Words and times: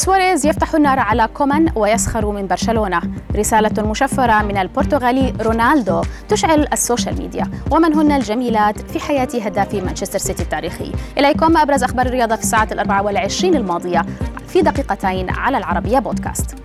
سواريز 0.00 0.46
يفتح 0.46 0.74
النار 0.74 0.98
على 0.98 1.28
كومان 1.34 1.72
ويسخر 1.76 2.30
من 2.30 2.46
برشلونة. 2.46 3.00
رسالة 3.36 3.82
مشفرة 3.90 4.42
من 4.42 4.56
البرتغالي 4.56 5.34
رونالدو 5.40 6.02
تشعل 6.28 6.66
ال 6.72 6.79
social 6.79 7.18
media. 7.18 7.50
ومن 7.70 7.94
هن 7.94 8.12
الجميلات 8.12 8.80
في 8.80 9.00
حياة 9.00 9.28
هداف 9.34 9.74
مانشستر 9.74 10.18
سيتي 10.18 10.42
التاريخي؟ 10.42 10.92
إليكم 11.18 11.56
أبرز 11.56 11.82
أخبار 11.82 12.06
الرياضة 12.06 12.36
في 12.36 12.42
الساعات 12.42 12.72
الأربعة 12.72 13.02
والعشرين 13.02 13.54
الماضية 13.54 14.06
في 14.48 14.62
دقيقتين 14.62 15.30
على 15.30 15.58
العربية 15.58 15.98
بودكاست. 15.98 16.59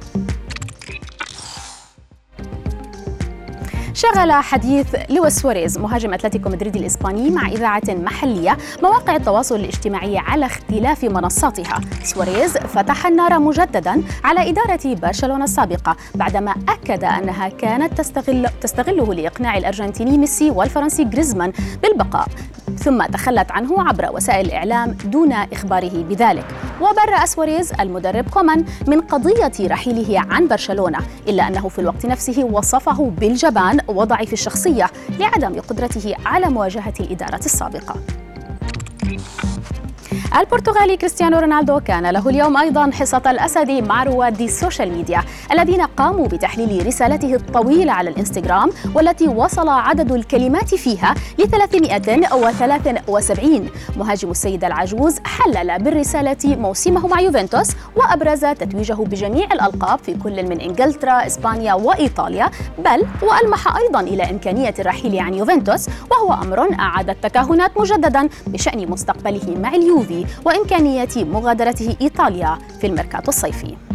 شغل 3.96 4.32
حديث 4.32 4.96
لويس 5.10 5.40
سواريز 5.40 5.78
مهاجم 5.78 6.14
أتلتيكو 6.14 6.50
مدريد 6.50 6.76
الإسباني 6.76 7.30
مع 7.30 7.48
إذاعة 7.48 7.82
محلية 7.90 8.58
مواقع 8.84 9.16
التواصل 9.16 9.56
الاجتماعي 9.56 10.18
على 10.18 10.46
اختلاف 10.46 11.04
منصاتها. 11.04 11.82
سواريز 12.04 12.58
فتح 12.58 13.08
النار 13.08 13.40
مجددا 13.40 14.04
على 14.24 14.50
إدارة 14.50 14.96
برشلونة 14.96 15.44
السابقة 15.44 15.96
بعدما 16.16 16.56
أكد 16.70 17.04
أنها 17.04 17.48
كانت 17.48 17.94
تستغل 17.98 18.50
تستغله 18.62 19.14
لإقناع 19.14 19.58
الأرجنتيني 19.58 20.18
ميسي 20.18 20.52
والفرنسي 20.52 21.04
جريزمان 21.04 21.52
بالبقاء. 21.84 22.28
ثم 22.86 23.06
تخلت 23.06 23.52
عنه 23.52 23.88
عبر 23.88 24.10
وسائل 24.16 24.46
الإعلام 24.46 24.92
دون 24.92 25.32
إخباره 25.32 26.04
بذلك. 26.04 26.46
وبرأ 26.82 27.26
سواريز 27.26 27.74
المدرب 27.80 28.30
كومان 28.30 28.66
من 28.88 29.02
قضية 29.02 29.68
رحيله 29.68 30.20
عن 30.30 30.48
برشلونة 30.48 31.00
إلا 31.28 31.48
أنه 31.48 31.70
في 31.70 31.80
الوقت 31.80 32.06
نفسه 32.06 32.44
وصفه 32.44 33.12
بالجبان 33.20 33.80
وضعيف 33.88 34.34
الشخصية 34.34 34.88
لعدم 35.20 35.62
قدرته 35.62 36.16
على 36.26 36.50
مواجهة 36.50 36.94
الإدارة 37.00 37.46
السابقة. 37.46 37.96
البرتغالي 40.40 40.98
كريستيانو 40.98 41.40
رونالدو 41.40 41.80
كان 41.80 42.10
له 42.10 42.30
اليوم 42.30 42.58
أيضا 42.58 42.92
حصة 42.92 43.22
الأسد 43.26 43.72
مع 43.72 44.04
رواد 44.04 44.42
ال 44.42 44.49
social 44.49 44.92
media 44.92 45.24
الذين 45.52 45.82
قاموا 45.82 46.28
بتحليل 46.28 46.88
رسالته 46.88 47.36
الطويلة 47.36 47.94
على 47.94 48.10
الإنستغرام 48.10 48.70
والتي 48.96 49.28
وصل 49.28 49.70
عدد 49.70 50.12
الكلمات 50.12 50.76
فيها 50.76 51.16
ل 51.40 51.48
373 51.48 53.70
مهاجم 53.98 54.32
السيد 54.32 54.64
العجوز 54.64 55.20
حلل 55.26 55.84
بالرسالة 55.84 56.38
موسمه 56.46 57.08
مع 57.08 57.20
يوفنتوس 57.20 57.72
وأبرز 57.96 58.46
تتويجه 58.46 58.94
بجميع 58.94 59.46
الألقاب 59.52 60.00
في 60.00 60.14
كل 60.14 60.44
من 60.50 60.62
إنجلترا 60.62 61.26
إسبانيا 61.28 61.74
وإيطاليا 61.74 62.50
بل 62.78 63.06
وألمح 63.22 63.78
أيضا 63.78 64.00
إلى 64.00 64.30
إمكانية 64.30 64.74
الرحيل 64.80 65.20
عن 65.20 65.34
يوفنتوس 65.34 65.90
وهو 66.12 66.34
أمر 66.34 66.74
أعاد 66.80 67.10
التكهنات 67.10 67.78
مجددا 67.78 68.30
بشأن 68.48 68.92
مستقبله 68.92 69.58
مع 69.62 69.76
اليوفي. 69.76 70.25
وإمكانية 70.46 71.08
مغادرته 71.16 71.96
إيطاليا 72.02 72.58
في 72.82 72.88
الميركاتو 72.88 73.30
الصيفي. 73.30 73.95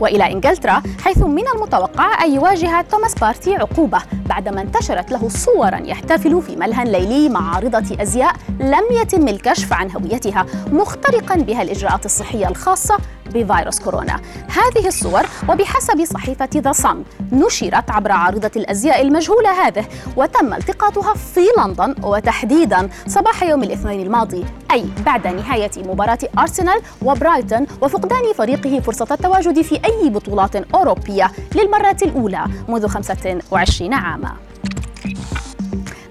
وإلى 0.00 0.32
إنجلترا 0.32 0.82
حيث 1.04 1.18
من 1.18 1.44
المتوقع 1.54 2.24
أن 2.24 2.34
يواجه 2.34 2.80
توماس 2.80 3.14
بارتي 3.14 3.54
عقوبة 3.54 3.98
بعدما 4.26 4.60
انتشرت 4.60 5.12
له 5.12 5.28
صورا 5.28 5.80
يحتفل 5.84 6.42
في 6.42 6.56
ملهى 6.56 6.84
ليلي 6.84 7.28
مع 7.28 7.54
عارضه 7.54 8.02
أزياء 8.02 8.32
لم 8.60 8.82
يتم 8.90 9.28
الكشف 9.28 9.72
عن 9.72 9.90
هويتها 9.90 10.46
مخترقا 10.72 11.34
بها 11.34 11.62
الإجراءات 11.62 12.04
الصحية 12.04 12.48
الخاصة 12.48 12.96
بفيروس 13.34 13.80
كورونا. 13.80 14.20
هذه 14.48 14.86
الصور 14.86 15.22
وبحسب 15.48 16.04
صحيفة 16.04 16.48
ذا 16.56 16.72
صن 16.72 17.04
نشرت 17.32 17.90
عبر 17.90 18.12
عارضة 18.12 18.50
الأزياء 18.56 19.02
المجهولة 19.02 19.66
هذه 19.66 19.84
وتم 20.16 20.54
التقاطها 20.54 21.14
في 21.14 21.40
لندن 21.58 21.94
وتحديدا 22.02 22.88
صباح 23.06 23.42
يوم 23.42 23.62
الاثنين 23.62 24.00
الماضي 24.00 24.44
أي 24.72 24.84
بعد 25.06 25.26
نهاية 25.26 25.70
مباراة 25.76 26.18
أرسنال 26.38 26.80
وبرايتون 27.02 27.66
وفقدان 27.80 28.32
فريقه 28.34 28.80
فرصة 28.80 29.06
التواجد 29.10 29.61
في 29.62 29.80
أي 29.84 30.10
بطولات 30.10 30.56
أوروبية 30.56 31.32
للمرة 31.54 31.96
الأولى 32.02 32.44
منذ 32.68 32.86
25 32.86 33.94
عاما. 33.94 34.32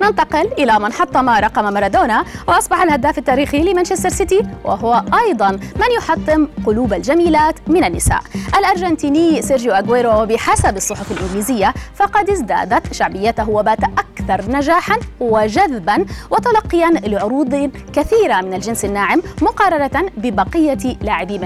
ننتقل 0.02 0.48
إلى 0.60 0.80
من 0.80 0.94
حطم 0.94 1.30
رقم 1.30 1.74
مارادونا 1.74 2.26
وأصبح 2.48 2.82
الهداف 2.82 3.18
التاريخي 3.18 3.64
لمانشستر 3.64 4.10
سيتي 4.10 4.42
وهو 4.64 5.04
أيضا 5.28 5.52
من 5.52 5.92
يحطم 5.98 6.48
قلوب 6.66 6.94
الجميلات 6.94 7.56
من 7.68 7.84
النساء. 7.84 8.22
الأرجنتيني 8.58 9.42
سيرجيو 9.42 9.72
أغويرو 9.72 10.26
بحسب 10.26 10.78
الصحف 10.78 11.12
الإنجليزية 11.12 11.74
فقد 11.96 12.30
ازدادت 12.30 12.94
شعبيته 12.94 13.50
وبات 13.50 13.84
أكثر 13.84 14.21
نجاحا 14.50 14.98
وجذبا 15.20 16.06
وتلقيا 16.32 16.90
لعروض 16.90 17.72
كثيرة 17.94 18.42
من 18.42 18.54
الجنس 18.54 18.86
الناعم 18.86 19.22
مقارنة 19.42 20.10
ببقية 20.18 20.98
لاعبي 21.02 21.40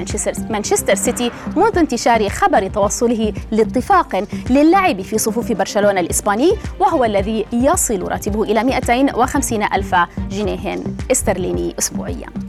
مانشستر 0.49 0.95
سيتي 0.95 1.31
منذ 1.55 1.77
انتشار 1.77 2.29
خبر 2.29 2.67
توصله 2.67 3.33
لاتفاق 3.51 4.23
للعب 4.49 5.01
في 5.01 5.17
صفوف 5.17 5.51
برشلونة 5.51 5.99
الإسباني 5.99 6.51
وهو 6.79 7.05
الذي 7.05 7.45
يصل 7.53 8.01
راتبه 8.01 8.43
إلى 8.43 8.63
250 8.63 9.63
ألف 9.63 9.95
جنيه 10.31 10.83
استرليني 11.11 11.75
أسبوعياً. 11.79 12.44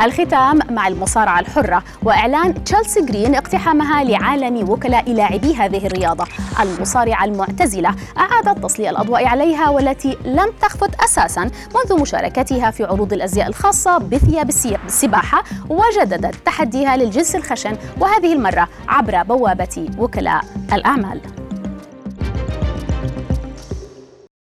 الختام 0.00 0.58
مع 0.70 0.88
المصارعة 0.88 1.40
الحرة 1.40 1.82
وإعلان 2.02 2.64
تشيلسي 2.64 3.00
جرين 3.00 3.34
اقتحامها 3.34 4.04
لعالم 4.04 4.70
وكلاء 4.70 5.12
لاعبي 5.12 5.54
هذه 5.54 5.86
الرياضة. 5.86 6.26
المصارعة 6.60 7.24
المعتزلة 7.24 7.94
أعادت 8.18 8.64
تسليط 8.64 8.88
الأضواء 8.88 9.26
عليها 9.26 9.68
والتي 9.68 10.18
لم 10.24 10.52
تخفت 10.60 10.94
أساسا 11.04 11.50
منذ 11.74 12.00
مشاركتها 12.00 12.70
في 12.70 12.84
عروض 12.84 13.12
الأزياء 13.12 13.48
الخاصة 13.48 13.98
بثياب 13.98 14.50
السباحة 14.86 15.42
وجددت 15.68 16.34
تحديها 16.46 16.96
للجنس 16.96 17.36
الخشن 17.36 17.76
وهذه 18.00 18.32
المرة 18.32 18.68
عبر 18.88 19.22
بوابة 19.22 19.88
وكلاء 19.98 20.44
الأعمال. 20.72 21.45